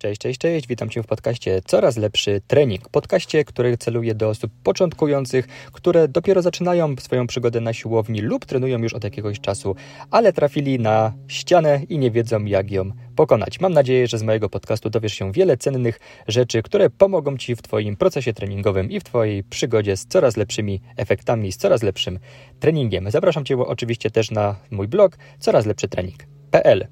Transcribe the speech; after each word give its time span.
Cześć, 0.00 0.20
cześć, 0.20 0.40
cześć. 0.40 0.66
Witam 0.66 0.90
Cię 0.90 1.02
w 1.02 1.06
podcaście 1.06 1.60
Coraz 1.64 1.96
Lepszy 1.96 2.40
Trening. 2.46 2.88
Podcaście, 2.88 3.44
który 3.44 3.76
celuje 3.76 4.14
do 4.14 4.28
osób 4.28 4.52
początkujących, 4.62 5.46
które 5.72 6.08
dopiero 6.08 6.42
zaczynają 6.42 6.96
swoją 6.96 7.26
przygodę 7.26 7.60
na 7.60 7.72
siłowni 7.72 8.20
lub 8.20 8.44
trenują 8.44 8.78
już 8.78 8.94
od 8.94 9.04
jakiegoś 9.04 9.40
czasu, 9.40 9.76
ale 10.10 10.32
trafili 10.32 10.78
na 10.78 11.12
ścianę 11.28 11.80
i 11.88 11.98
nie 11.98 12.10
wiedzą, 12.10 12.44
jak 12.44 12.70
ją 12.70 12.90
pokonać. 13.16 13.60
Mam 13.60 13.72
nadzieję, 13.72 14.06
że 14.06 14.18
z 14.18 14.22
mojego 14.22 14.48
podcastu 14.48 14.90
dowiesz 14.90 15.14
się 15.14 15.32
wiele 15.32 15.56
cennych 15.56 16.00
rzeczy, 16.28 16.62
które 16.62 16.90
pomogą 16.90 17.36
Ci 17.36 17.56
w 17.56 17.62
Twoim 17.62 17.96
procesie 17.96 18.32
treningowym 18.32 18.90
i 18.90 19.00
w 19.00 19.04
Twojej 19.04 19.44
przygodzie 19.44 19.96
z 19.96 20.06
coraz 20.06 20.36
lepszymi 20.36 20.80
efektami, 20.96 21.52
z 21.52 21.56
coraz 21.56 21.82
lepszym 21.82 22.18
treningiem. 22.60 23.10
Zapraszam 23.10 23.44
Cię 23.44 23.58
oczywiście 23.58 24.10
też 24.10 24.30
na 24.30 24.56
mój 24.70 24.88
blog 24.88 25.18
coraz 25.38 25.66
lepszy 25.66 25.88
trening.pl. 26.50 26.86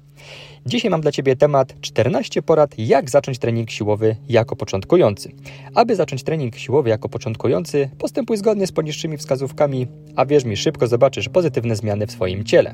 Dzisiaj 0.65 0.91
mam 0.91 1.01
dla 1.01 1.11
Ciebie 1.11 1.35
temat 1.35 1.81
14 1.81 2.41
porad, 2.41 2.75
jak 2.77 3.09
zacząć 3.09 3.39
trening 3.39 3.71
siłowy 3.71 4.15
jako 4.29 4.55
początkujący. 4.55 5.31
Aby 5.75 5.95
zacząć 5.95 6.23
trening 6.23 6.55
siłowy 6.55 6.89
jako 6.89 7.09
początkujący, 7.09 7.89
postępuj 7.97 8.37
zgodnie 8.37 8.67
z 8.67 8.71
poniższymi 8.71 9.17
wskazówkami, 9.17 9.87
a 10.15 10.25
wierz 10.25 10.45
mi, 10.45 10.57
szybko 10.57 10.87
zobaczysz 10.87 11.29
pozytywne 11.29 11.75
zmiany 11.75 12.07
w 12.07 12.11
swoim 12.11 12.43
ciele. 12.43 12.73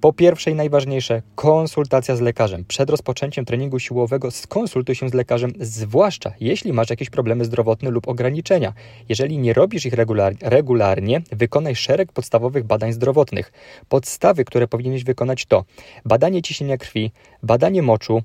Po 0.00 0.12
pierwsze 0.12 0.50
i 0.50 0.54
najważniejsze, 0.54 1.22
konsultacja 1.34 2.16
z 2.16 2.20
lekarzem. 2.20 2.64
Przed 2.64 2.90
rozpoczęciem 2.90 3.44
treningu 3.44 3.78
siłowego 3.78 4.30
skonsultuj 4.30 4.94
się 4.94 5.08
z 5.08 5.14
lekarzem, 5.14 5.52
zwłaszcza 5.60 6.32
jeśli 6.40 6.72
masz 6.72 6.90
jakieś 6.90 7.10
problemy 7.10 7.44
zdrowotne 7.44 7.90
lub 7.90 8.08
ograniczenia. 8.08 8.72
Jeżeli 9.08 9.38
nie 9.38 9.52
robisz 9.52 9.86
ich 9.86 9.92
regular 9.92 10.34
regularnie, 10.40 11.22
wykonaj 11.32 11.76
szereg 11.76 12.12
podstawowych 12.12 12.64
badań 12.64 12.92
zdrowotnych. 12.92 13.52
Podstawy, 13.88 14.44
które 14.44 14.68
powinieneś 14.68 15.04
wykonać 15.04 15.46
to 15.46 15.64
badanie 16.04 16.42
ciśnienia 16.42 16.76
krwi, 16.78 17.12
badanie 17.42 17.82
moczu, 17.82 18.22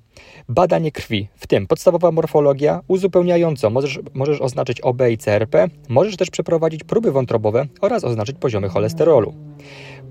badanie 0.49 0.91
krwi, 0.91 1.27
w 1.35 1.47
tym 1.47 1.67
podstawowa 1.67 2.11
morfologia, 2.11 2.81
uzupełniająco 2.87 3.69
możesz, 3.69 3.99
możesz 4.13 4.41
oznaczyć 4.41 4.81
OB 4.81 5.01
i 5.11 5.17
CRP, 5.17 5.67
możesz 5.89 6.17
też 6.17 6.29
przeprowadzić 6.29 6.83
próby 6.83 7.11
wątrobowe 7.11 7.65
oraz 7.81 8.03
oznaczyć 8.03 8.37
poziomy 8.39 8.69
cholesterolu. 8.69 9.33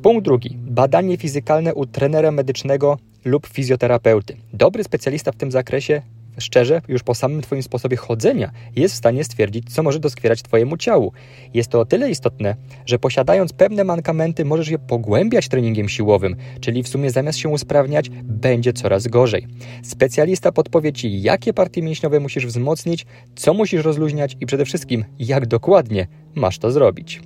Punkt 0.03 0.25
drugi. 0.25 0.57
Badanie 0.59 1.17
fizykalne 1.17 1.75
u 1.75 1.87
trenera 1.87 2.31
medycznego 2.31 2.99
lub 3.25 3.47
fizjoterapeuty. 3.47 4.37
Dobry 4.53 4.85
specjalista 4.85 5.33
w 5.33 5.37
tym 5.37 5.51
zakresie 5.51 6.03
szczerze, 6.39 6.83
już 6.89 7.03
po 7.03 7.15
samym 7.15 7.43
Twoim 7.43 7.63
sposobie 7.63 7.97
chodzenia 7.97 8.51
jest 8.77 8.95
w 8.95 8.99
stanie 8.99 9.25
stwierdzić, 9.25 9.75
co 9.75 9.83
może 9.83 9.99
doskwierać 9.99 10.43
Twojemu 10.43 10.77
ciału. 10.77 11.13
Jest 11.55 11.71
to 11.71 11.81
o 11.81 11.85
tyle 11.85 12.11
istotne, 12.11 12.57
że 12.87 12.99
posiadając 12.99 13.53
pewne 13.53 13.85
mankamenty, 13.85 14.45
możesz 14.45 14.69
je 14.69 14.79
pogłębiać 14.79 15.49
treningiem 15.49 15.89
siłowym, 15.89 16.37
czyli 16.61 16.83
w 16.83 16.89
sumie 16.89 17.11
zamiast 17.11 17.39
się 17.39 17.49
usprawniać, 17.49 18.11
będzie 18.23 18.73
coraz 18.73 19.07
gorzej. 19.07 19.47
Specjalista 19.83 20.53
podpowie 20.53 20.93
Ci, 20.93 21.23
jakie 21.23 21.53
partie 21.53 21.83
mięśniowe 21.83 22.21
musisz 22.21 22.47
wzmocnić, 22.47 23.07
co 23.37 23.55
musisz 23.55 23.85
rozluźniać 23.85 24.37
i 24.41 24.47
przede 24.47 24.65
wszystkim, 24.65 25.05
jak 25.19 25.47
dokładnie 25.47 26.07
masz 26.35 26.59
to 26.59 26.71
zrobić. 26.71 27.21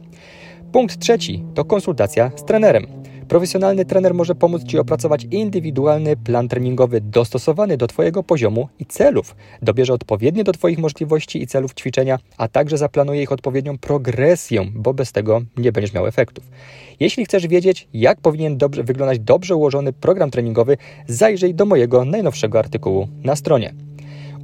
Punkt 0.72 0.98
trzeci 0.98 1.44
to 1.54 1.64
konsultacja 1.64 2.30
z 2.36 2.44
trenerem. 2.44 2.86
Profesjonalny 3.28 3.84
trener 3.84 4.14
może 4.14 4.34
pomóc 4.34 4.64
Ci 4.64 4.78
opracować 4.78 5.26
indywidualny 5.30 6.16
plan 6.16 6.48
treningowy 6.48 7.00
dostosowany 7.00 7.76
do 7.76 7.86
Twojego 7.86 8.22
poziomu 8.22 8.68
i 8.78 8.86
celów. 8.86 9.36
Dobierze 9.62 9.92
odpowiednie 9.92 10.44
do 10.44 10.52
Twoich 10.52 10.78
możliwości 10.78 11.42
i 11.42 11.46
celów 11.46 11.74
ćwiczenia, 11.74 12.18
a 12.36 12.48
także 12.48 12.78
zaplanuje 12.78 13.22
ich 13.22 13.32
odpowiednią 13.32 13.78
progresję, 13.78 14.66
bo 14.74 14.94
bez 14.94 15.12
tego 15.12 15.40
nie 15.56 15.72
będziesz 15.72 15.92
miał 15.92 16.06
efektów. 16.06 16.44
Jeśli 17.00 17.24
chcesz 17.24 17.46
wiedzieć, 17.46 17.88
jak 17.92 18.20
powinien 18.20 18.58
dobrze, 18.58 18.84
wyglądać 18.84 19.18
dobrze 19.18 19.56
ułożony 19.56 19.92
program 19.92 20.30
treningowy, 20.30 20.76
zajrzyj 21.08 21.54
do 21.54 21.64
mojego 21.66 22.04
najnowszego 22.04 22.58
artykułu 22.58 23.08
na 23.24 23.36
stronie. 23.36 23.74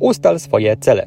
Ustal 0.00 0.40
swoje 0.40 0.76
cele. 0.76 1.06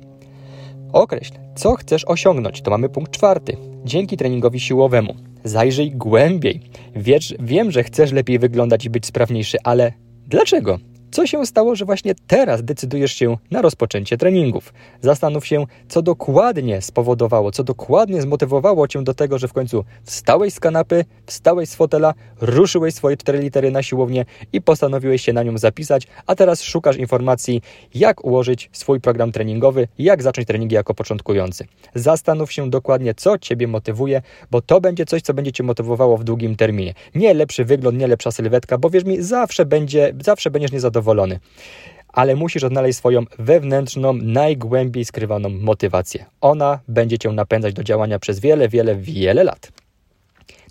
Określ, 0.93 1.33
co 1.55 1.75
chcesz 1.75 2.05
osiągnąć. 2.05 2.61
To 2.61 2.71
mamy 2.71 2.89
punkt 2.89 3.11
czwarty. 3.11 3.57
Dzięki 3.85 4.17
treningowi 4.17 4.59
siłowemu. 4.59 5.26
Zajrzyj 5.43 5.91
głębiej. 5.91 6.61
Wiesz, 6.95 7.35
wiem, 7.39 7.71
że 7.71 7.83
chcesz 7.83 8.11
lepiej 8.11 8.39
wyglądać 8.39 8.85
i 8.85 8.89
być 8.89 9.05
sprawniejszy, 9.05 9.57
ale 9.63 9.93
dlaczego? 10.27 10.79
Co 11.11 11.27
się 11.27 11.45
stało, 11.45 11.75
że 11.75 11.85
właśnie 11.85 12.15
teraz 12.27 12.63
decydujesz 12.63 13.13
się 13.13 13.37
na 13.51 13.61
rozpoczęcie 13.61 14.17
treningów? 14.17 14.73
Zastanów 15.01 15.47
się, 15.47 15.65
co 15.89 16.01
dokładnie 16.01 16.81
spowodowało, 16.81 17.51
co 17.51 17.63
dokładnie 17.63 18.21
zmotywowało 18.21 18.87
cię 18.87 19.03
do 19.03 19.13
tego, 19.13 19.39
że 19.39 19.47
w 19.47 19.53
końcu 19.53 19.83
wstałeś 20.03 20.53
z 20.53 20.59
kanapy, 20.59 21.05
wstałeś 21.25 21.69
z 21.69 21.75
fotela, 21.75 22.13
ruszyłeś 22.41 22.93
swoje 22.93 23.17
cztery 23.17 23.39
litery 23.39 23.71
na 23.71 23.83
siłownię 23.83 24.25
i 24.53 24.61
postanowiłeś 24.61 25.21
się 25.21 25.33
na 25.33 25.43
nią 25.43 25.57
zapisać, 25.57 26.07
a 26.25 26.35
teraz 26.35 26.61
szukasz 26.61 26.97
informacji, 26.97 27.61
jak 27.93 28.25
ułożyć 28.25 28.69
swój 28.73 29.01
program 29.01 29.31
treningowy, 29.31 29.87
jak 29.99 30.23
zacząć 30.23 30.47
treningi 30.47 30.75
jako 30.75 30.93
początkujący. 30.93 31.65
Zastanów 31.95 32.51
się 32.51 32.69
dokładnie, 32.69 33.13
co 33.13 33.37
ciebie 33.37 33.67
motywuje, 33.67 34.21
bo 34.51 34.61
to 34.61 34.81
będzie 34.81 35.05
coś, 35.05 35.21
co 35.21 35.33
będzie 35.33 35.51
cię 35.51 35.63
motywowało 35.63 36.17
w 36.17 36.23
długim 36.23 36.55
terminie. 36.55 36.93
Nie 37.15 37.33
lepszy 37.33 37.65
wygląd, 37.65 37.97
nie 37.97 38.07
lepsza 38.07 38.31
sylwetka, 38.31 38.77
bo 38.77 38.89
wierz 38.89 39.05
mi, 39.05 39.21
zawsze 39.21 39.65
będzie, 39.65 40.13
zawsze 40.23 40.51
będziesz 40.51 40.71
niezadowolony 40.71 40.96
zadowolony. 40.97 41.39
Ale 42.07 42.35
musisz 42.35 42.63
odnaleźć 42.63 42.97
swoją 42.97 43.23
wewnętrzną, 43.39 44.13
najgłębiej 44.13 45.05
skrywaną 45.05 45.49
motywację. 45.49 46.25
Ona 46.41 46.79
będzie 46.87 47.17
cię 47.17 47.31
napędzać 47.31 47.73
do 47.73 47.83
działania 47.83 48.19
przez 48.19 48.39
wiele, 48.39 48.69
wiele, 48.69 48.95
wiele 48.95 49.43
lat. 49.43 49.71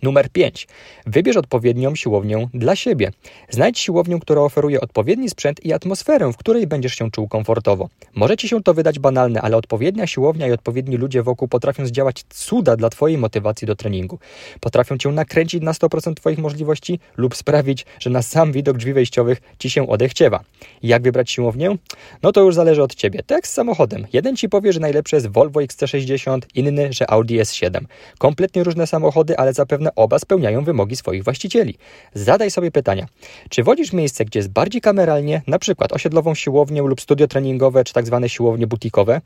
Numer 0.06 0.28
5. 0.28 0.68
Wybierz 1.06 1.36
odpowiednią 1.36 1.94
siłownię 1.94 2.48
dla 2.54 2.76
siebie. 2.76 3.12
Znajdź 3.50 3.78
siłownię, 3.78 4.20
która 4.20 4.40
oferuje 4.40 4.80
odpowiedni 4.80 5.30
sprzęt 5.30 5.64
i 5.64 5.72
atmosferę, 5.72 6.32
w 6.32 6.36
której 6.36 6.66
będziesz 6.66 6.94
się 6.94 7.10
czuł 7.10 7.28
komfortowo. 7.28 7.88
Może 8.14 8.36
ci 8.36 8.48
się 8.48 8.62
to 8.62 8.74
wydać 8.74 8.98
banalne, 8.98 9.42
ale 9.42 9.56
odpowiednia 9.56 10.06
siłownia 10.06 10.46
i 10.46 10.52
odpowiedni 10.52 10.96
ludzie 10.96 11.22
wokół 11.22 11.48
potrafią 11.48 11.86
zdziałać 11.86 12.24
cuda 12.28 12.76
dla 12.76 12.90
Twojej 12.90 13.18
motywacji 13.18 13.66
do 13.66 13.76
treningu. 13.76 14.18
Potrafią 14.60 14.98
Cię 14.98 15.08
nakręcić 15.08 15.62
na 15.62 15.72
100% 15.72 16.14
Twoich 16.14 16.38
możliwości 16.38 16.98
lub 17.16 17.36
sprawić, 17.36 17.86
że 17.98 18.10
na 18.10 18.22
sam 18.22 18.52
widok 18.52 18.76
drzwi 18.76 18.92
wejściowych 18.92 19.42
Ci 19.58 19.70
się 19.70 19.88
odechciewa. 19.88 20.40
Jak 20.82 21.02
wybrać 21.02 21.30
siłownię? 21.30 21.76
No 22.22 22.32
to 22.32 22.40
już 22.40 22.54
zależy 22.54 22.82
od 22.82 22.94
Ciebie. 22.94 23.22
Tak 23.26 23.46
z 23.46 23.52
samochodem. 23.52 24.06
Jeden 24.12 24.36
Ci 24.36 24.48
powie, 24.48 24.72
że 24.72 24.80
najlepsze 24.80 25.16
jest 25.16 25.26
Volvo 25.26 25.60
XC60, 25.60 26.38
inny, 26.54 26.92
że 26.92 27.10
Audi 27.10 27.38
S7. 27.38 27.80
Kompletnie 28.18 28.64
różne 28.64 28.86
samochody, 28.86 29.38
ale 29.38 29.52
zapewne 29.52 29.95
oba 29.96 30.18
spełniają 30.18 30.64
wymogi 30.64 30.96
swoich 30.96 31.24
właścicieli. 31.24 31.74
Zadaj 32.14 32.50
sobie 32.50 32.70
pytania. 32.70 33.06
Czy 33.48 33.62
wolisz 33.62 33.92
miejsce, 33.92 34.24
gdzie 34.24 34.38
jest 34.38 34.50
bardziej 34.50 34.80
kameralnie, 34.80 35.42
na 35.46 35.58
przykład 35.58 35.92
osiedlową 35.92 36.34
siłownię 36.34 36.82
lub 36.82 37.00
studio 37.00 37.26
treningowe, 37.26 37.84
czy 37.84 37.92
tak 37.92 38.06
zwane 38.06 38.28
siłownie 38.28 38.66
butikowe? 38.66 39.20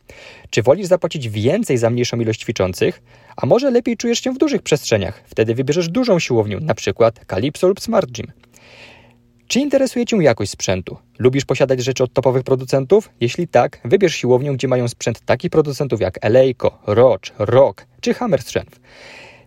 Czy 0.51 0.63
wolisz 0.63 0.87
zapłacić 0.87 1.29
więcej 1.29 1.79
za 1.79 1.91
mniejszą 1.91 2.21
ilość 2.21 2.41
ćwiczących? 2.41 3.03
A 3.37 3.47
może 3.47 3.71
lepiej 3.71 3.97
czujesz 3.97 4.21
się 4.21 4.33
w 4.33 4.39
dużych 4.39 4.63
przestrzeniach? 4.63 5.23
Wtedy 5.27 5.55
wybierzesz 5.55 5.89
dużą 5.89 6.19
siłownię, 6.19 6.59
na 6.61 6.75
przykład 6.75 7.21
Calypso 7.27 7.69
lub 7.69 7.81
Smart 7.81 8.11
Gym. 8.11 8.33
Czy 9.51 9.61
interesuje 9.61 10.07
Cię 10.07 10.17
jakość 10.17 10.51
sprzętu? 10.51 10.97
Lubisz 11.19 11.45
posiadać 11.45 11.85
rzeczy 11.85 12.05
od 12.05 12.13
topowych 12.13 12.43
producentów? 12.43 13.11
Jeśli 13.21 13.49
tak, 13.49 13.81
wybierz 13.85 14.15
siłownię, 14.15 14.53
gdzie 14.53 14.69
mają 14.69 14.89
sprzęt 14.89 15.21
takich 15.21 15.51
producentów 15.51 16.01
jak 16.01 16.19
Eleiko, 16.21 16.79
Roach, 16.87 17.21
Rock 17.39 17.87
czy 18.01 18.15
Hammerstrength. 18.15 18.81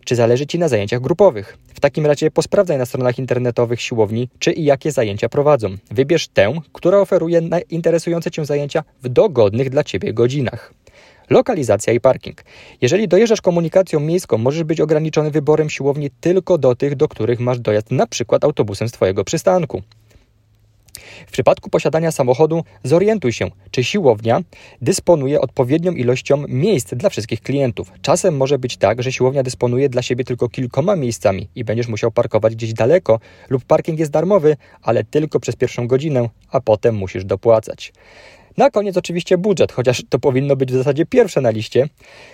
Czy 0.06 0.16
zależy 0.16 0.46
Ci 0.46 0.60
na 0.60 0.68
zajęciach 0.68 1.02
grupowych? 1.02 1.58
W 1.74 1.80
takim 1.80 2.06
razie 2.06 2.32
posprawdzaj 2.32 2.78
na 2.78 2.86
stronach 2.86 3.20
internetowych 3.20 3.82
siłowni, 3.82 4.30
czy 4.40 4.52
i 4.52 4.64
jakie 4.64 4.92
zajęcia 4.92 5.30
prowadzą. 5.30 5.78
Wybierz 5.92 6.28
tę, 6.28 6.54
która 6.74 6.98
oferuje 6.98 7.42
interesujące 7.70 8.32
Cię 8.32 8.46
zajęcia 8.46 8.84
w 9.04 9.10
dogodnych 9.10 9.70
dla 9.70 9.84
Ciebie 9.84 10.14
godzinach. 10.14 10.74
Lokalizacja 11.30 11.94
i 11.94 12.00
parking. 12.00 12.44
Jeżeli 12.82 13.08
dojeżdżasz 13.08 13.42
komunikacją 13.42 14.00
miejską, 14.00 14.38
możesz 14.38 14.64
być 14.64 14.82
ograniczony 14.82 15.32
wyborem 15.32 15.70
siłowni 15.70 16.10
tylko 16.22 16.58
do 16.58 16.76
tych, 16.76 16.96
do 16.96 17.08
których 17.08 17.40
masz 17.40 17.60
dojazd 17.60 17.88
przykład 18.10 18.44
autobusem 18.44 18.90
z 18.90 18.92
Twojego 18.92 19.24
przystanku. 19.24 19.82
W 21.28 21.32
przypadku 21.32 21.70
posiadania 21.70 22.12
samochodu 22.12 22.64
zorientuj 22.84 23.34
się, 23.34 23.50
czy 23.72 23.84
siłownia 23.84 24.42
dysponuje 24.82 25.42
odpowiednią 25.42 25.92
ilością 25.92 26.44
miejsc 26.48 26.94
dla 26.94 27.10
wszystkich 27.10 27.42
klientów. 27.42 27.92
Czasem 28.02 28.38
może 28.38 28.60
być 28.60 28.78
tak, 28.78 29.04
że 29.04 29.12
siłownia 29.12 29.44
dysponuje 29.44 29.90
dla 29.90 30.02
siebie 30.02 30.24
tylko 30.24 30.50
kilkoma 30.50 30.96
miejscami 30.96 31.50
i 31.56 31.64
będziesz 31.64 31.88
musiał 31.88 32.12
parkować 32.12 32.56
gdzieś 32.56 32.74
daleko, 32.74 33.20
lub 33.50 33.66
parking 33.66 34.00
jest 34.00 34.12
darmowy, 34.12 34.58
ale 34.82 35.04
tylko 35.04 35.40
przez 35.40 35.56
pierwszą 35.56 35.88
godzinę, 35.88 36.30
a 36.52 36.62
potem 36.62 36.96
musisz 36.96 37.26
dopłacać. 37.26 37.94
Na 38.58 38.70
koniec 38.70 38.98
oczywiście 38.98 39.38
budżet, 39.38 39.72
chociaż 39.72 40.04
to 40.10 40.20
powinno 40.20 40.56
być 40.56 40.72
w 40.72 40.76
zasadzie 40.76 41.06
pierwsze 41.06 41.42
na 41.42 41.50
liście. 41.50 41.90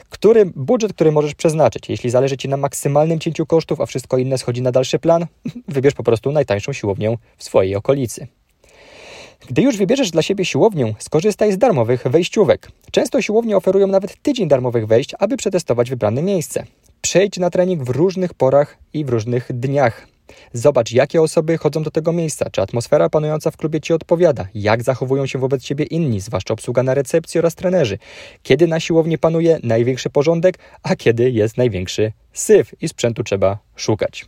Który 0.09 0.45
budżet, 0.45 0.93
który 0.93 1.11
możesz 1.11 1.35
przeznaczyć? 1.35 1.89
Jeśli 1.89 2.09
zależy 2.09 2.37
Ci 2.37 2.49
na 2.49 2.57
maksymalnym 2.57 3.19
cięciu 3.19 3.45
kosztów, 3.45 3.81
a 3.81 3.85
wszystko 3.85 4.17
inne 4.17 4.37
schodzi 4.37 4.61
na 4.61 4.71
dalszy 4.71 4.99
plan, 4.99 5.25
wybierz 5.67 5.93
po 5.93 6.03
prostu 6.03 6.31
najtańszą 6.31 6.73
siłownię 6.73 7.17
w 7.37 7.43
swojej 7.43 7.75
okolicy. 7.75 8.27
Gdy 9.47 9.61
już 9.61 9.77
wybierzesz 9.77 10.11
dla 10.11 10.21
siebie 10.21 10.45
siłownię, 10.45 10.95
skorzystaj 10.99 11.51
z 11.51 11.57
darmowych 11.57 12.03
wejściówek. 12.03 12.71
Często 12.91 13.21
siłownie 13.21 13.57
oferują 13.57 13.87
nawet 13.87 14.21
tydzień 14.21 14.47
darmowych 14.47 14.87
wejść, 14.87 15.15
aby 15.19 15.37
przetestować 15.37 15.89
wybrane 15.89 16.21
miejsce. 16.21 16.65
Przejdź 17.01 17.37
na 17.37 17.49
trening 17.49 17.83
w 17.83 17.89
różnych 17.89 18.33
porach 18.33 18.77
i 18.93 19.05
w 19.05 19.09
różnych 19.09 19.51
dniach. 19.53 20.07
Zobacz, 20.53 20.91
jakie 20.91 21.21
osoby 21.21 21.57
chodzą 21.57 21.83
do 21.83 21.91
tego 21.91 22.13
miejsca, 22.13 22.49
czy 22.49 22.61
atmosfera 22.61 23.09
panująca 23.09 23.51
w 23.51 23.57
klubie 23.57 23.81
Ci 23.81 23.93
odpowiada, 23.93 24.47
jak 24.53 24.83
zachowują 24.83 25.25
się 25.25 25.39
wobec 25.39 25.63
Ciebie 25.63 25.85
inni, 25.85 26.19
zwłaszcza 26.19 26.53
obsługa 26.53 26.83
na 26.83 26.93
recepcji 26.93 27.39
oraz 27.39 27.55
trenerzy, 27.55 27.97
kiedy 28.43 28.67
na 28.67 28.79
siłowni 28.79 29.17
panuje 29.17 29.59
największy 29.63 30.09
porządek, 30.09 30.57
a 30.83 30.95
kiedy 30.95 31.31
jest 31.31 31.57
największy 31.57 32.11
syf 32.33 32.81
i 32.81 32.89
sprzętu 32.89 33.23
trzeba 33.23 33.57
szukać. 33.75 34.25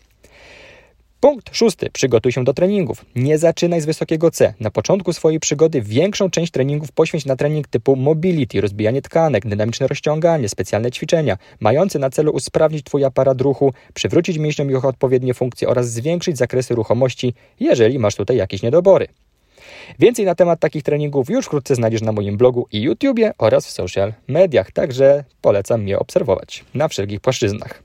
Punkt 1.22 1.56
szósty. 1.56 1.90
Przygotuj 1.90 2.32
się 2.32 2.44
do 2.44 2.54
treningów. 2.54 3.06
Nie 3.16 3.38
zaczynaj 3.38 3.82
z 3.82 3.86
wysokiego 3.86 4.32
C. 4.32 4.54
Na 4.60 4.72
początku 4.72 5.14
swojej 5.14 5.40
przygody 5.40 5.82
większą 5.82 6.30
część 6.30 6.52
treningów 6.52 6.92
poświęć 6.92 7.26
na 7.26 7.36
trening 7.36 7.68
typu 7.68 7.96
mobility, 7.96 8.62
rozbijanie 8.62 9.02
tkanek, 9.02 9.48
dynamiczne 9.48 9.88
rozciąganie, 9.88 10.50
specjalne 10.50 10.92
ćwiczenia, 10.92 11.38
mające 11.60 12.00
na 12.00 12.10
celu 12.10 12.32
usprawnić 12.32 12.84
Twój 12.86 13.04
aparat 13.06 13.42
ruchu, 13.42 13.74
przywrócić 13.94 14.38
mięśniom 14.38 14.72
ich 14.72 14.86
odpowiednie 14.86 15.34
funkcje 15.34 15.68
oraz 15.68 15.92
zwiększyć 15.92 16.38
zakresy 16.38 16.76
ruchomości, 16.76 17.34
jeżeli 17.60 18.00
masz 18.00 18.16
tutaj 18.16 18.38
jakieś 18.38 18.62
niedobory. 18.62 19.08
Więcej 20.00 20.26
na 20.26 20.36
temat 20.36 20.60
takich 20.60 20.84
treningów 20.84 21.30
już 21.30 21.46
wkrótce 21.46 21.76
znajdziesz 21.76 22.02
na 22.02 22.12
moim 22.12 22.38
blogu 22.38 22.68
i 22.72 22.82
YouTubie 22.82 23.34
oraz 23.38 23.68
w 23.68 23.72
social 23.72 24.14
mediach, 24.28 24.72
także 24.72 25.24
polecam 25.42 25.82
mnie 25.82 26.00
obserwować 26.00 26.66
na 26.74 26.88
wszelkich 26.88 27.20
płaszczyznach. 27.20 27.84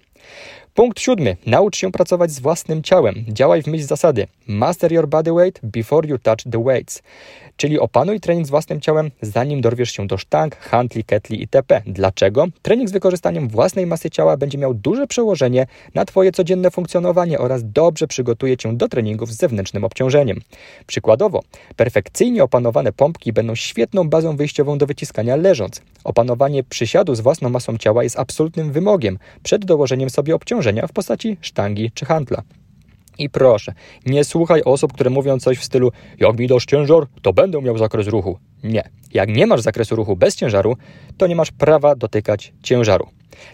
Punkt 0.77 1.01
siódmy. 1.01 1.37
Naucz 1.47 1.77
się 1.77 1.93
pracować 1.93 2.31
z 2.31 2.41
własnym 2.41 2.83
ciałem. 2.83 3.25
Działaj 3.29 3.63
w 3.63 3.67
myśl 3.67 3.85
zasady. 3.85 4.27
Master 4.47 4.93
your 4.93 5.09
body 5.09 5.33
weight 5.33 5.61
before 5.63 6.09
you 6.09 6.19
touch 6.19 6.53
the 6.53 6.65
weights. 6.65 7.03
Czyli 7.57 7.79
opanuj 7.79 8.21
trening 8.21 8.47
z 8.47 8.51
własnym 8.51 8.81
ciałem, 8.81 9.11
zanim 9.23 9.61
dorwiesz 9.61 9.91
się 9.91 10.07
do 10.07 10.19
sztang, 10.19 10.57
hantli, 10.57 11.05
ketli 11.05 11.41
itp. 11.41 11.83
Dlaczego? 11.87 12.47
Trening 12.63 12.89
z 12.89 12.93
wykorzystaniem 12.93 13.49
własnej 13.49 13.87
masy 13.87 14.11
ciała 14.11 14.37
będzie 14.37 14.59
miał 14.59 14.75
duże 14.75 15.07
przełożenie 15.07 15.67
na 15.95 16.05
Twoje 16.05 16.33
codzienne 16.33 16.71
funkcjonowanie 16.71 17.39
oraz 17.39 17.63
dobrze 17.65 18.07
przygotuje 18.07 18.57
Cię 18.57 18.77
do 18.77 18.89
treningów 18.89 19.33
z 19.33 19.37
zewnętrznym 19.37 19.85
obciążeniem. 19.85 20.41
Przykładowo, 20.87 21.43
perfekcyjnie 21.77 22.45
opanowane 22.45 22.93
pompki 22.93 23.33
będą 23.33 23.55
świetną 23.55 24.09
bazą 24.09 24.37
wyjściową 24.37 24.79
do 24.79 24.87
wyciskania 24.87 25.37
leżąc. 25.37 25.83
Opanowanie 26.05 26.65
przysiadu 26.65 27.15
z 27.15 27.21
własną 27.21 27.49
masą 27.49 27.79
ciała 27.79 28.03
jest 28.03 28.19
absolutnym 28.19 28.73
wymogiem 28.73 29.19
przed 29.43 29.65
dołożeniem 29.65 30.11
sobie 30.11 30.35
obciążenia 30.35 30.66
w 30.89 30.93
postaci 30.93 31.37
sztangi 31.41 31.91
czy 31.95 32.05
hantla. 32.05 32.43
I 33.19 33.31
proszę, 33.31 33.73
nie 34.07 34.25
słuchaj 34.25 34.63
osób, 34.63 34.93
które 34.93 35.11
mówią 35.11 35.39
coś 35.39 35.59
w 35.59 35.65
stylu 35.65 35.93
jak 36.19 36.39
mi 36.39 36.47
dasz 36.47 36.65
ciężar, 36.65 37.07
to 37.23 37.33
będę 37.33 37.63
miał 37.63 37.79
zakres 37.79 38.07
ruchu. 38.07 38.39
Nie. 38.65 38.89
Jak 39.15 39.29
nie 39.29 39.47
masz 39.47 39.61
zakresu 39.61 39.97
ruchu 39.97 40.17
bez 40.17 40.37
ciężaru, 40.37 40.77
to 41.17 41.27
nie 41.27 41.37
masz 41.37 41.51
prawa 41.51 41.95
dotykać 41.95 42.53
ciężaru. 42.63 43.09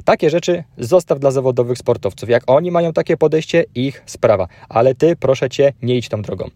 Takie 0.05 0.31
rzeczy 0.31 0.65
zostaw 0.79 1.21
dla 1.21 1.31
zawodowych 1.31 1.79
sportowców. 1.79 2.29
Jak 2.29 2.43
oni 2.47 2.71
mają 2.71 2.93
takie 2.93 3.17
podejście, 3.17 3.65
ich 3.75 4.03
sprawa. 4.07 4.49
Ale 4.69 4.95
ty, 4.95 5.17
proszę 5.17 5.51
cię, 5.51 5.73
nie 5.83 5.97
idź 5.97 6.09
tą 6.09 6.23
drogą. 6.23 6.51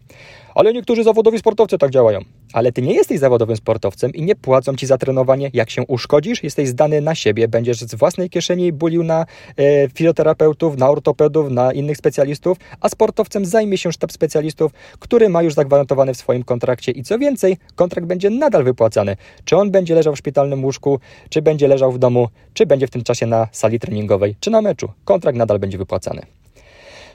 Ale 0.57 0.73
niektórzy 0.73 1.03
zawodowi 1.03 1.39
sportowcy 1.39 1.77
tak 1.77 1.91
działają. 1.91 2.19
Ale 2.53 2.71
ty 2.71 2.81
nie 2.81 2.93
jesteś 2.93 3.19
zawodowym 3.19 3.57
sportowcem 3.57 4.13
i 4.13 4.21
nie 4.21 4.35
płacą 4.35 4.75
ci 4.75 4.85
za 4.85 4.97
trenowanie. 4.97 5.49
Jak 5.53 5.69
się 5.69 5.81
uszkodzisz, 5.87 6.43
jesteś 6.43 6.67
zdany 6.67 7.01
na 7.01 7.15
siebie, 7.15 7.47
będziesz 7.47 7.79
z 7.79 7.95
własnej 7.95 8.29
kieszeni 8.29 8.73
bulił 8.73 9.03
na 9.03 9.25
e, 9.57 9.89
fizjoterapeutów, 9.89 10.77
na 10.77 10.89
ortopedów, 10.89 11.51
na 11.51 11.73
innych 11.73 11.97
specjalistów, 11.97 12.57
a 12.81 12.89
sportowcem 12.89 13.45
zajmie 13.45 13.77
się 13.77 13.91
sztab 13.91 14.11
specjalistów, 14.11 14.71
który 14.99 15.29
ma 15.29 15.43
już 15.43 15.53
zagwarantowany 15.53 16.13
w 16.13 16.17
swoim 16.17 16.43
kontrakcie 16.43 16.91
i 16.91 17.03
co 17.03 17.19
więcej, 17.19 17.57
kontrakt 17.75 18.07
będzie 18.07 18.29
nadal 18.29 18.63
wypłacany. 18.63 19.17
Czy 19.45 19.57
on 19.57 19.71
będzie 19.71 19.95
leżał 19.95 20.15
w 20.15 20.17
szpitalnym 20.17 20.65
łóżku, 20.65 20.99
czy 21.29 21.41
będzie 21.41 21.67
leżał 21.67 21.91
w 21.91 21.99
domu, 21.99 22.27
czy 22.53 22.65
będzie 22.65 22.87
w 22.87 22.91
tym 22.91 23.03
czasie 23.03 23.25
na 23.25 23.47
sali 23.51 23.79
treningowej, 23.79 24.35
czy 24.39 24.49
na 24.49 24.61
meczu. 24.61 24.91
Kontrakt 25.05 25.37
nadal 25.37 25.59
będzie 25.59 25.77
wypłacany. 25.77 26.36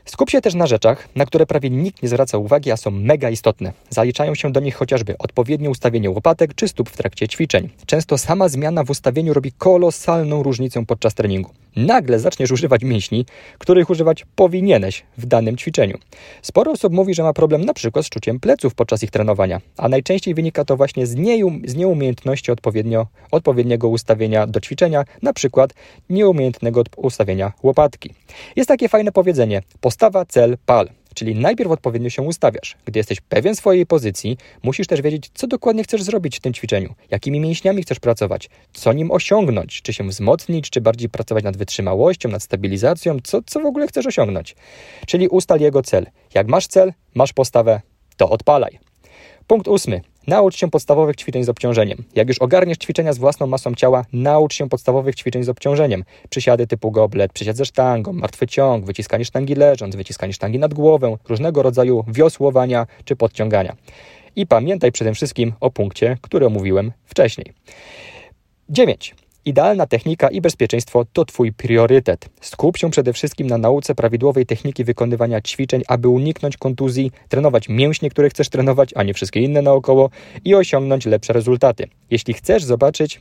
Skup 0.04 0.30
się 0.30 0.40
też 0.40 0.54
na 0.54 0.66
rzeczach, 0.66 1.08
na 1.16 1.26
które 1.26 1.46
prawie 1.46 1.70
nikt 1.70 2.02
nie 2.02 2.08
zwraca 2.08 2.38
uwagi, 2.38 2.70
a 2.70 2.76
są 2.76 2.90
mega 2.90 3.30
istotne. 3.30 3.72
Zaliczają 3.90 4.34
się 4.34 4.52
do 4.52 4.60
nich 4.60 4.74
chociażby 4.74 5.18
odpowiednie 5.18 5.70
ustawienie 5.70 6.10
łopatek 6.10 6.54
czy 6.54 6.68
stóp 6.68 6.90
w 6.90 6.96
trakcie 6.96 7.28
ćwiczeń. 7.28 7.68
Często 7.86 8.18
sama 8.18 8.48
zmiana 8.48 8.84
w 8.84 8.90
ustawieniu 8.90 9.34
robi 9.34 9.52
kolosalną 9.52 10.42
różnicę 10.42 10.86
podczas 10.86 11.14
treningu. 11.14 11.50
Nagle 11.76 12.18
zaczniesz 12.18 12.50
używać 12.50 12.82
mięśni, 12.82 13.26
których 13.58 13.90
używać 13.90 14.26
powinieneś 14.36 15.04
w 15.18 15.26
danym 15.26 15.56
ćwiczeniu. 15.56 15.98
Sporo 16.42 16.72
osób 16.72 16.92
mówi, 16.92 17.14
że 17.14 17.22
ma 17.22 17.32
problem 17.32 17.64
na 17.64 17.74
przykład 17.74 18.06
z 18.06 18.08
czuciem 18.08 18.40
pleców 18.40 18.74
podczas 18.74 19.02
ich 19.02 19.10
trenowania, 19.10 19.60
a 19.76 19.88
najczęściej 19.88 20.34
wynika 20.34 20.64
to 20.64 20.76
właśnie 20.76 21.06
z, 21.06 21.14
nieum 21.14 21.62
z 21.64 21.74
nieumiejętności 21.74 22.52
odpowiedniego 23.30 23.88
ustawienia 23.88 24.46
do 24.46 24.60
ćwiczenia, 24.60 25.04
na 25.22 25.32
przykład 25.32 25.70
nieumiejętnego 26.10 26.82
ustawienia 26.96 27.52
łopatki. 27.62 28.14
Jest 28.56 28.68
takie 28.68 28.88
fajne 28.88 29.12
powiedzenie: 29.12 29.62
postawa, 29.80 30.24
cel, 30.24 30.56
pal. 30.66 31.01
Czyli 31.14 31.34
najpierw 31.34 31.70
odpowiednio 31.70 32.10
się 32.10 32.22
ustawiasz. 32.22 32.76
Gdy 32.84 32.98
jesteś 32.98 33.20
pewien 33.20 33.56
swojej 33.56 33.86
pozycji, 33.86 34.36
musisz 34.62 34.86
też 34.86 35.02
wiedzieć, 35.02 35.30
co 35.34 35.46
dokładnie 35.46 35.84
chcesz 35.84 36.02
zrobić 36.02 36.36
w 36.36 36.40
tym 36.40 36.52
ćwiczeniu, 36.52 36.94
jakimi 37.10 37.40
mięśniami 37.40 37.82
chcesz 37.82 38.00
pracować, 38.00 38.50
co 38.72 38.92
nim 38.92 39.10
osiągnąć, 39.10 39.82
czy 39.82 39.92
się 39.92 40.08
wzmocnić, 40.08 40.70
czy 40.70 40.80
bardziej 40.80 41.08
pracować 41.08 41.44
nad 41.44 41.56
wytrzymałością, 41.56 42.28
nad 42.28 42.42
stabilizacją, 42.42 43.16
co, 43.24 43.42
co 43.46 43.60
w 43.60 43.66
ogóle 43.66 43.86
chcesz 43.86 44.06
osiągnąć. 44.06 44.56
Czyli 45.06 45.28
ustal 45.28 45.60
jego 45.60 45.82
cel. 45.82 46.06
Jak 46.34 46.48
masz 46.48 46.66
cel, 46.66 46.92
masz 47.14 47.32
postawę, 47.32 47.80
to 48.16 48.30
odpalaj. 48.30 48.91
Punkt 49.46 49.68
ósmy. 49.68 50.00
Naucz 50.26 50.56
się 50.56 50.70
podstawowych 50.70 51.16
ćwiczeń 51.16 51.44
z 51.44 51.48
obciążeniem. 51.48 52.04
Jak 52.14 52.28
już 52.28 52.38
ogarniesz 52.38 52.78
ćwiczenia 52.78 53.12
z 53.12 53.18
własną 53.18 53.46
masą 53.46 53.74
ciała, 53.74 54.04
naucz 54.12 54.54
się 54.54 54.68
podstawowych 54.68 55.14
ćwiczeń 55.14 55.44
z 55.44 55.48
obciążeniem. 55.48 56.04
Przysiady 56.30 56.66
typu 56.66 56.90
goblet, 56.90 57.32
przysiad 57.32 57.56
ze 57.56 57.64
sztangą, 57.64 58.12
martwy 58.12 58.46
ciąg, 58.46 58.84
wyciskanie 58.84 59.24
sztangi 59.24 59.54
leżąc, 59.54 59.96
wyciskanie 59.96 60.32
sztangi 60.32 60.58
nad 60.58 60.74
głowę, 60.74 61.16
różnego 61.28 61.62
rodzaju 61.62 62.04
wiosłowania 62.08 62.86
czy 63.04 63.16
podciągania. 63.16 63.76
I 64.36 64.46
pamiętaj 64.46 64.92
przede 64.92 65.14
wszystkim 65.14 65.52
o 65.60 65.70
punkcie, 65.70 66.18
który 66.20 66.46
omówiłem 66.46 66.92
wcześniej. 67.04 67.52
9. 68.68 69.14
Idealna 69.44 69.86
technika 69.86 70.28
i 70.28 70.40
bezpieczeństwo 70.40 71.04
to 71.12 71.24
Twój 71.24 71.52
priorytet. 71.52 72.28
Skup 72.40 72.76
się 72.76 72.90
przede 72.90 73.12
wszystkim 73.12 73.46
na 73.46 73.58
nauce 73.58 73.94
prawidłowej 73.94 74.46
techniki 74.46 74.84
wykonywania 74.84 75.40
ćwiczeń, 75.40 75.82
aby 75.88 76.08
uniknąć 76.08 76.56
kontuzji, 76.56 77.10
trenować 77.28 77.68
mięśnie, 77.68 78.10
które 78.10 78.30
chcesz 78.30 78.48
trenować, 78.48 78.90
a 78.94 79.02
nie 79.02 79.14
wszystkie 79.14 79.40
inne 79.40 79.62
naokoło 79.62 80.10
i 80.44 80.54
osiągnąć 80.54 81.06
lepsze 81.06 81.32
rezultaty. 81.32 81.88
Jeśli 82.10 82.34
chcesz 82.34 82.64
zobaczyć, 82.64 83.20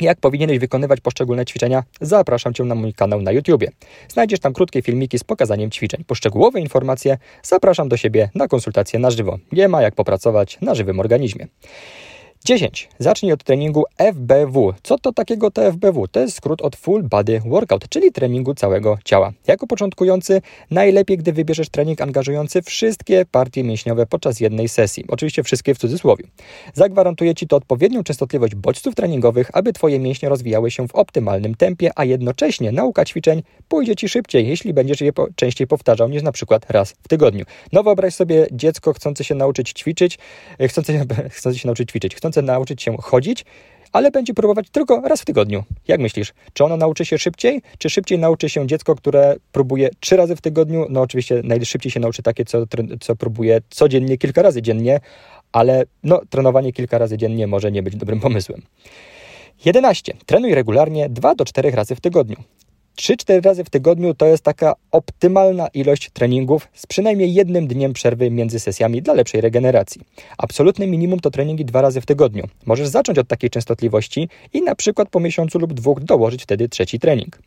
jak 0.00 0.20
powinieneś 0.20 0.58
wykonywać 0.58 1.00
poszczególne 1.00 1.44
ćwiczenia, 1.44 1.82
zapraszam 2.00 2.54
Cię 2.54 2.64
na 2.64 2.74
mój 2.74 2.94
kanał 2.94 3.22
na 3.22 3.32
YouTubie. 3.32 3.68
Znajdziesz 4.08 4.40
tam 4.40 4.52
krótkie 4.52 4.82
filmiki 4.82 5.18
z 5.18 5.24
pokazaniem 5.24 5.70
ćwiczeń. 5.70 6.04
Poszczegółowe 6.06 6.60
informacje 6.60 7.18
zapraszam 7.42 7.88
do 7.88 7.96
siebie 7.96 8.30
na 8.34 8.48
konsultacje 8.48 8.98
na 8.98 9.10
żywo. 9.10 9.38
Nie 9.52 9.68
ma 9.68 9.82
jak 9.82 9.94
popracować 9.94 10.58
na 10.60 10.74
żywym 10.74 11.00
organizmie. 11.00 11.46
10. 12.44 12.88
Zacznij 12.98 13.32
od 13.32 13.44
treningu 13.44 13.84
FBW. 13.98 14.74
Co 14.82 14.98
to 14.98 15.12
takiego 15.12 15.50
to 15.50 15.72
FBW? 15.72 16.08
To 16.08 16.20
jest 16.20 16.36
skrót 16.36 16.62
od 16.62 16.76
Full 16.76 17.02
Body 17.02 17.40
Workout, 17.46 17.88
czyli 17.88 18.12
treningu 18.12 18.54
całego 18.54 18.98
ciała. 19.04 19.32
Jako 19.46 19.66
początkujący 19.66 20.42
najlepiej, 20.70 21.18
gdy 21.18 21.32
wybierzesz 21.32 21.68
trening 21.68 22.00
angażujący 22.00 22.62
wszystkie 22.62 23.24
partie 23.30 23.64
mięśniowe 23.64 24.06
podczas 24.06 24.40
jednej 24.40 24.68
sesji. 24.68 25.04
Oczywiście 25.08 25.42
wszystkie 25.42 25.74
w 25.74 25.78
cudzysłowie. 25.78 26.24
Zagwarantuje 26.74 27.34
Ci 27.34 27.46
to 27.46 27.56
odpowiednią 27.56 28.04
częstotliwość 28.04 28.54
bodźców 28.54 28.94
treningowych, 28.94 29.50
aby 29.52 29.72
Twoje 29.72 29.98
mięśnie 29.98 30.28
rozwijały 30.28 30.70
się 30.70 30.88
w 30.88 30.94
optymalnym 30.94 31.54
tempie, 31.54 31.90
a 31.96 32.04
jednocześnie 32.04 32.72
nauka 32.72 33.04
ćwiczeń 33.04 33.42
pójdzie 33.68 33.96
Ci 33.96 34.08
szybciej, 34.08 34.48
jeśli 34.48 34.74
będziesz 34.74 35.00
je 35.00 35.12
po 35.12 35.26
częściej 35.36 35.66
powtarzał 35.66 36.08
niż 36.08 36.22
na 36.22 36.32
przykład 36.32 36.70
raz 36.70 36.94
w 37.02 37.08
tygodniu. 37.08 37.44
No 37.72 37.82
wyobraź 37.82 38.14
sobie 38.14 38.46
dziecko 38.52 38.92
chcące 38.92 39.24
się 39.24 39.34
nauczyć 39.34 39.72
ćwiczyć, 39.72 40.18
e, 40.58 40.68
chcące, 40.68 41.06
chcące 41.30 41.58
się 41.58 41.68
nauczyć 41.68 41.90
ćwiczyć, 41.90 42.14
chcące 42.16 42.33
nauczyć 42.42 42.82
się 42.82 42.96
chodzić, 43.00 43.44
ale 43.92 44.10
będzie 44.10 44.34
próbować 44.34 44.70
tylko 44.70 45.00
raz 45.00 45.20
w 45.20 45.24
tygodniu. 45.24 45.64
Jak 45.88 46.00
myślisz, 46.00 46.32
czy 46.52 46.64
ono 46.64 46.76
nauczy 46.76 47.04
się 47.04 47.18
szybciej, 47.18 47.62
czy 47.78 47.90
szybciej 47.90 48.18
nauczy 48.18 48.48
się 48.48 48.66
dziecko, 48.66 48.94
które 48.94 49.36
próbuje 49.52 49.90
trzy 50.00 50.16
razy 50.16 50.36
w 50.36 50.40
tygodniu? 50.40 50.86
No 50.90 51.00
oczywiście 51.00 51.40
najszybciej 51.44 51.92
się 51.92 52.00
nauczy 52.00 52.22
takie, 52.22 52.44
co, 52.44 52.58
co 53.00 53.16
próbuje 53.16 53.60
codziennie, 53.70 54.18
kilka 54.18 54.42
razy 54.42 54.62
dziennie, 54.62 55.00
ale 55.52 55.84
no, 56.02 56.20
trenowanie 56.30 56.72
kilka 56.72 56.98
razy 56.98 57.18
dziennie 57.18 57.46
może 57.46 57.72
nie 57.72 57.82
być 57.82 57.96
dobrym 57.96 58.20
pomysłem. 58.20 58.62
11. 59.64 60.12
Trenuj 60.26 60.54
regularnie 60.54 61.08
2 61.08 61.34
do 61.34 61.44
4 61.44 61.70
razy 61.70 61.94
w 61.94 62.00
tygodniu. 62.00 62.36
3-4 62.96 63.44
razy 63.44 63.64
w 63.64 63.70
tygodniu 63.70 64.14
to 64.14 64.26
jest 64.26 64.44
taka 64.44 64.74
optymalna 64.90 65.68
ilość 65.68 66.10
treningów 66.10 66.68
z 66.74 66.86
przynajmniej 66.86 67.34
jednym 67.34 67.66
dniem 67.66 67.92
przerwy 67.92 68.30
między 68.30 68.60
sesjami 68.60 69.02
dla 69.02 69.14
lepszej 69.14 69.40
regeneracji. 69.40 70.00
Absolutne 70.38 70.86
minimum 70.86 71.20
to 71.20 71.30
treningi 71.30 71.64
dwa 71.64 71.82
razy 71.82 72.00
w 72.00 72.06
tygodniu. 72.06 72.44
Możesz 72.66 72.88
zacząć 72.88 73.18
od 73.18 73.28
takiej 73.28 73.50
częstotliwości 73.50 74.28
i 74.52 74.62
na 74.62 74.74
przykład 74.74 75.08
po 75.08 75.20
miesiącu 75.20 75.58
lub 75.58 75.74
dwóch 75.74 76.00
dołożyć 76.00 76.42
wtedy 76.42 76.68
trzeci 76.68 76.98
trening. 76.98 77.38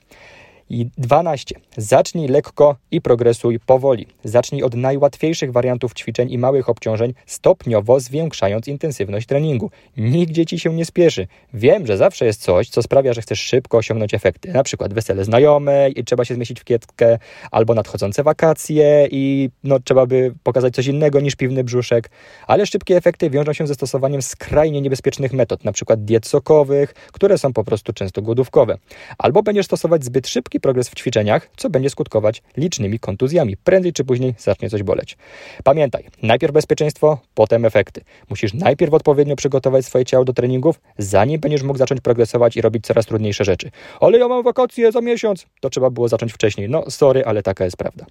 I 0.69 0.89
12. 0.97 1.55
Zacznij 1.77 2.27
lekko 2.27 2.75
i 2.91 3.01
progresuj 3.01 3.59
powoli. 3.59 4.07
Zacznij 4.23 4.63
od 4.63 4.75
najłatwiejszych 4.75 5.51
wariantów 5.51 5.93
ćwiczeń 5.93 6.31
i 6.31 6.37
małych 6.37 6.69
obciążeń, 6.69 7.13
stopniowo 7.25 7.99
zwiększając 7.99 8.67
intensywność 8.67 9.27
treningu. 9.27 9.71
Nigdzie 9.97 10.45
ci 10.45 10.59
się 10.59 10.73
nie 10.73 10.85
spieszy. 10.85 11.27
Wiem, 11.53 11.87
że 11.87 11.97
zawsze 11.97 12.25
jest 12.25 12.41
coś, 12.41 12.69
co 12.69 12.81
sprawia, 12.81 13.13
że 13.13 13.21
chcesz 13.21 13.39
szybko 13.39 13.77
osiągnąć 13.77 14.13
efekty. 14.13 14.53
Na 14.53 14.63
przykład 14.63 14.93
wesele 14.93 15.25
znajomej 15.25 15.99
i 15.99 16.03
trzeba 16.03 16.25
się 16.25 16.35
zmieścić 16.35 16.59
w 16.59 16.63
kietkę, 16.63 17.19
albo 17.51 17.73
nadchodzące 17.73 18.23
wakacje 18.23 19.07
i 19.11 19.49
no, 19.63 19.79
trzeba 19.79 20.05
by 20.05 20.33
pokazać 20.43 20.75
coś 20.75 20.87
innego 20.87 21.19
niż 21.19 21.35
piwny 21.35 21.63
brzuszek. 21.63 22.09
Ale 22.47 22.65
szybkie 22.65 22.97
efekty 22.97 23.29
wiążą 23.29 23.53
się 23.53 23.67
ze 23.67 23.73
stosowaniem 23.73 24.21
skrajnie 24.21 24.81
niebezpiecznych 24.81 25.33
metod, 25.33 25.63
na 25.63 25.71
przykład 25.71 26.05
diet 26.05 26.25
sokowych, 26.27 26.93
które 26.93 27.37
są 27.37 27.53
po 27.53 27.63
prostu 27.63 27.93
często 27.93 28.21
głodówkowe. 28.21 28.77
Albo 29.17 29.43
będziesz 29.43 29.65
stosować 29.65 30.05
zbyt 30.05 30.27
szybki 30.57 30.61
progres 30.61 30.89
w 30.89 30.95
ćwiczeniach, 30.95 31.49
co 31.57 31.69
będzie 31.69 31.89
skutkować 31.89 32.41
licznymi 32.57 32.99
kontuzjami. 32.99 33.57
Prędzej 33.57 33.93
czy 33.93 34.03
później 34.03 34.33
zacznie 34.37 34.69
coś 34.69 34.83
boleć. 34.83 35.17
Pamiętaj, 35.63 36.03
najpierw 36.23 36.53
bezpieczeństwo, 36.53 37.19
potem 37.35 37.65
efekty. 37.65 38.01
Musisz 38.29 38.53
najpierw 38.53 38.93
odpowiednio 38.93 39.35
przygotować 39.35 39.85
swoje 39.85 40.05
ciało 40.05 40.25
do 40.25 40.33
treningów, 40.33 40.79
zanim 40.97 41.39
będziesz 41.39 41.63
mógł 41.63 41.77
zacząć 41.77 42.01
progresować 42.01 42.57
i 42.57 42.61
robić 42.61 42.85
coraz 42.85 43.05
trudniejsze 43.05 43.45
rzeczy. 43.45 43.71
Ale 43.99 44.17
ja 44.17 44.27
mam 44.27 44.43
wakacje 44.43 44.91
za 44.91 45.01
miesiąc. 45.01 45.45
To 45.61 45.69
trzeba 45.69 45.89
było 45.89 46.07
zacząć 46.07 46.33
wcześniej. 46.33 46.69
No, 46.69 46.91
sorry, 46.91 47.25
ale 47.25 47.43
taka 47.43 47.65
jest 47.65 47.77
prawda. 47.77 48.05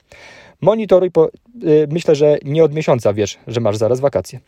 Monitoruj, 0.60 1.10
po, 1.10 1.30
yy, 1.60 1.88
myślę, 1.90 2.14
że 2.14 2.38
nie 2.44 2.64
od 2.64 2.74
miesiąca 2.74 3.12
wiesz, 3.12 3.38
że 3.46 3.60
masz 3.60 3.76
zaraz 3.76 4.00
wakacje. 4.00 4.40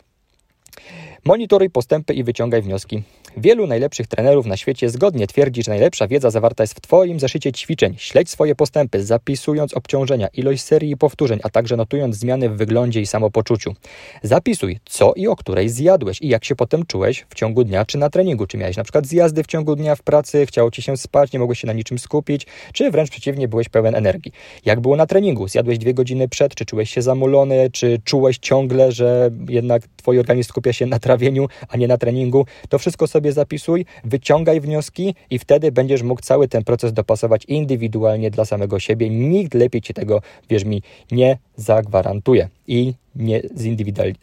Monitoruj 1.25 1.69
postępy 1.69 2.13
i 2.13 2.23
wyciągaj 2.23 2.61
wnioski. 2.61 3.03
Wielu 3.41 3.67
najlepszych 3.67 4.07
trenerów 4.07 4.45
na 4.45 4.57
świecie 4.57 4.89
zgodnie 4.89 5.27
twierdzi, 5.27 5.63
że 5.63 5.71
najlepsza 5.71 6.07
wiedza 6.07 6.29
zawarta 6.29 6.63
jest 6.63 6.73
w 6.73 6.81
Twoim 6.81 7.19
zeszycie 7.19 7.51
ćwiczeń. 7.51 7.95
Śledź 7.97 8.29
swoje 8.29 8.55
postępy, 8.55 9.03
zapisując 9.03 9.73
obciążenia, 9.73 10.27
ilość 10.33 10.63
serii 10.63 10.91
i 10.91 10.97
powtórzeń, 10.97 11.39
a 11.43 11.49
także 11.49 11.77
notując 11.77 12.15
zmiany 12.15 12.49
w 12.49 12.57
wyglądzie 12.57 13.01
i 13.01 13.05
samopoczuciu. 13.05 13.75
Zapisuj, 14.23 14.79
co 14.85 15.13
i 15.15 15.27
o 15.27 15.35
której 15.35 15.69
zjadłeś 15.69 16.21
i 16.21 16.27
jak 16.27 16.45
się 16.45 16.55
potem 16.55 16.85
czułeś 16.85 17.25
w 17.29 17.35
ciągu 17.35 17.63
dnia 17.63 17.85
czy 17.85 17.97
na 17.97 18.09
treningu. 18.09 18.47
Czy 18.47 18.57
miałeś 18.57 18.77
na 18.77 18.83
przykład 18.83 19.07
zjazdy 19.07 19.43
w 19.43 19.47
ciągu 19.47 19.75
dnia 19.75 19.95
w 19.95 20.03
pracy, 20.03 20.45
chciało 20.45 20.71
Ci 20.71 20.81
się 20.81 20.97
spać, 20.97 21.33
nie 21.33 21.39
mogłeś 21.39 21.59
się 21.59 21.67
na 21.67 21.73
niczym 21.73 21.99
skupić, 21.99 22.47
czy 22.73 22.91
wręcz 22.91 23.09
przeciwnie, 23.09 23.47
byłeś 23.47 23.69
pełen 23.69 23.95
energii. 23.95 24.31
Jak 24.65 24.79
było 24.79 24.95
na 24.95 25.05
treningu? 25.05 25.47
Zjadłeś 25.47 25.77
dwie 25.77 25.93
godziny 25.93 26.27
przed, 26.27 26.55
czy 26.55 26.65
czułeś 26.65 26.89
się 26.89 27.01
zamulony, 27.01 27.69
czy 27.71 28.01
czułeś 28.03 28.37
ciągle, 28.37 28.91
że 28.91 29.29
jednak 29.49 29.83
Twój 29.95 30.19
organizm 30.19 30.49
skupia 30.49 30.73
się 30.73 30.85
na 30.85 30.99
trawieniu, 30.99 31.47
a 31.69 31.77
nie 31.77 31.87
na 31.87 31.97
treningu? 31.97 32.45
To 32.69 32.79
wszystko 32.79 33.07
sobie 33.07 33.28
sobie 33.29 33.33
zapisuj, 33.33 33.85
wyciągaj 34.03 34.61
wnioski 34.61 35.15
i 35.29 35.39
wtedy 35.39 35.71
będziesz 35.71 36.03
mógł 36.03 36.21
cały 36.21 36.47
ten 36.47 36.63
proces 36.63 36.93
dopasować 36.93 37.45
indywidualnie 37.45 38.31
dla 38.31 38.45
samego 38.45 38.79
siebie. 38.79 39.09
Nikt 39.09 39.53
lepiej 39.53 39.81
ci 39.81 39.93
tego, 39.93 40.21
wierz 40.49 40.65
mi, 40.65 40.81
nie 41.11 41.37
zagwarantuje 41.55 42.49
i 42.67 42.93
nie 43.15 43.41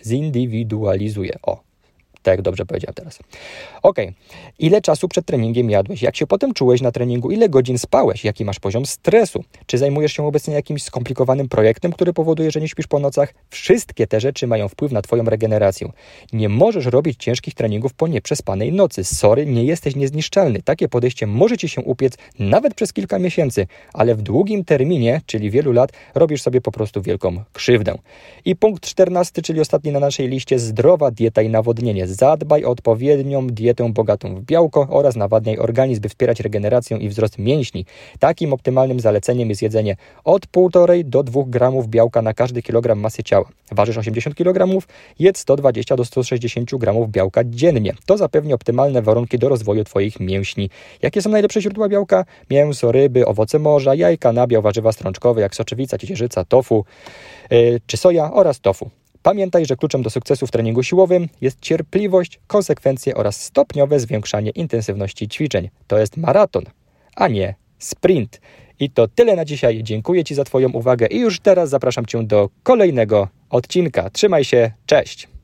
zindywidualizuje. 0.04 1.32
O, 1.42 1.65
tak 2.30 2.42
dobrze 2.42 2.66
powiedziałem 2.66 2.95
teraz. 2.95 3.18
Ok, 3.83 3.97
ile 4.59 4.80
czasu 4.80 5.09
przed 5.09 5.26
treningiem 5.26 5.71
jadłeś? 5.71 6.02
Jak 6.02 6.16
się 6.16 6.26
potem 6.26 6.54
czułeś 6.54 6.80
na 6.80 6.92
treningu? 6.92 7.30
Ile 7.30 7.49
godzin 7.49 7.78
spałeś? 7.78 8.25
Jaki 8.25 8.45
masz 8.45 8.61
poziom 8.61 8.87
stresu? 8.87 9.45
Czy 9.66 9.78
zajmujesz 9.78 10.12
się 10.12 10.26
obecnie 10.26 10.54
jakimś 10.54 10.83
skomplikowanym 10.83 11.49
projektem, 11.49 11.92
który 11.92 12.12
powoduje, 12.12 12.50
że 12.50 12.61
nie 12.61 12.68
śpisz 12.68 12.87
po 12.87 12.99
nocach? 12.99 13.35
Wszystkie 13.50 14.06
te 14.06 14.21
rzeczy 14.21 14.47
mają 14.47 14.68
wpływ 14.68 14.92
na 14.92 15.02
Twoją 15.02 15.25
regenerację. 15.25 15.92
Nie 16.33 16.49
możesz 16.49 16.87
robić 16.87 17.16
ciężkich 17.25 17.54
treningów 17.54 17.95
po 17.95 18.09
nieprzespanej 18.09 18.73
nocy. 18.73 19.04
Sorry, 19.04 19.47
nie 19.47 19.64
jesteś 19.64 19.97
niezniszczalny. 19.97 20.62
Takie 20.62 20.88
podejście 20.88 21.26
może 21.26 21.56
Ci 21.56 21.68
się 21.68 21.80
upiec 21.80 22.14
nawet 22.38 22.75
przez 22.75 22.92
kilka 22.92 23.18
miesięcy, 23.18 23.66
ale 23.92 24.14
w 24.14 24.23
długim 24.23 24.64
terminie, 24.64 25.21
czyli 25.26 25.50
wielu 25.50 25.73
lat, 25.73 25.92
robisz 26.14 26.42
sobie 26.42 26.61
po 26.61 26.73
prostu 26.73 27.02
wielką 27.02 27.45
krzywdę. 27.52 27.99
I 28.45 28.56
punkt 28.56 28.87
czternasty, 28.87 29.42
czyli 29.42 29.61
ostatni 29.61 29.92
na 29.92 30.00
naszej 30.00 30.28
liście, 30.28 30.59
zdrowa 30.59 31.11
dieta 31.11 31.42
i 31.42 31.49
nawodnienie 31.49 32.06
Zadbaj 32.18 32.64
o 32.64 32.70
odpowiednią 32.70 33.46
dietę 33.46 33.92
bogatą 33.92 34.35
w 34.35 34.40
białko 34.42 34.87
oraz 34.90 35.16
nawadniaj 35.16 35.58
organizm, 35.58 36.00
by 36.00 36.08
wspierać 36.08 36.40
regenerację 36.40 36.96
i 36.96 37.08
wzrost 37.08 37.38
mięśni. 37.38 37.85
Takim 38.18 38.52
optymalnym 38.52 39.00
zaleceniem 39.00 39.49
jest 39.49 39.62
jedzenie 39.62 39.96
od 40.25 40.46
1,5 40.46 41.04
do 41.04 41.23
2 41.23 41.42
gramów 41.46 41.88
białka 41.88 42.23
na 42.23 42.35
każdy 42.35 42.62
kilogram 42.62 43.00
masy 43.00 43.23
ciała. 43.23 43.49
Ważysz 43.73 43.99
80 43.99 44.37
kg, 44.37 44.87
jedz 45.18 45.38
120 45.38 45.96
do 45.96 46.04
160 46.04 46.75
gramów 46.75 47.11
białka 47.11 47.44
dziennie. 47.44 47.94
To 48.06 48.16
zapewni 48.16 48.52
optymalne 48.52 49.02
warunki 49.02 49.38
do 49.38 49.49
rozwoju 49.49 49.85
Twoich 49.85 50.20
mięśni. 50.20 50.70
Jakie 51.02 51.23
są 51.23 51.30
najlepsze 51.30 51.61
źródła 51.61 51.88
białka? 51.88 52.25
Mięso, 52.50 52.92
ryby, 52.92 53.26
owoce 53.26 53.58
morza, 53.58 53.94
jajka, 53.94 54.32
nabiał, 54.32 54.62
warzywa 54.62 54.92
strączkowe 54.92 55.40
jak 55.40 55.54
soczewica, 55.54 55.99
ciecierzyca, 55.99 56.44
tofu 56.44 56.85
yy, 57.50 57.80
czy 57.87 57.96
soja 57.96 58.32
oraz 58.32 58.61
tofu. 58.61 58.90
Pamiętaj, 59.26 59.66
że 59.66 59.76
kluczem 59.76 60.02
do 60.02 60.11
sukcesu 60.11 60.47
w 60.47 60.50
treningu 60.50 60.83
siłowym 60.83 61.28
jest 61.40 61.61
cierpliwość, 61.61 62.40
konsekwencje 62.47 63.14
oraz 63.14 63.42
stopniowe 63.45 64.00
zwiększanie 64.00 64.50
intensywności 64.50 65.28
ćwiczeń. 65.28 65.68
To 65.87 65.99
jest 65.99 66.16
maraton, 66.16 66.64
a 67.16 67.28
nie 67.28 67.54
sprint. 67.78 68.40
I 68.80 68.90
to 68.90 69.09
tyle 69.09 69.37
na 69.37 69.45
dzisiaj. 69.45 69.83
Dziękuję 69.83 70.25
Ci 70.25 70.35
za 70.35 70.45
Twoją 70.45 70.73
uwagę 70.73 71.06
i 71.06 71.18
już 71.18 71.40
teraz 71.40 71.71
zapraszam 71.71 72.06
Cię 72.06 72.25
do 72.25 72.49
kolejnego 72.62 73.28
odcinka. 73.50 74.11
Trzymaj 74.11 74.45
się, 74.45 74.71
cześć! 74.87 75.36